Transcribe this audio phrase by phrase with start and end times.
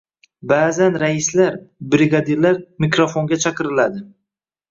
[0.51, 1.59] Ba’zan raislar,
[1.95, 4.05] brigadirlar mikrofonga chaqiriladi.